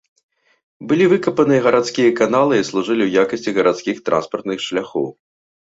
[0.91, 5.07] Былі выкапаныя гарадскія каналы і служылі ў якасці гарадскіх транспартных шляхоў.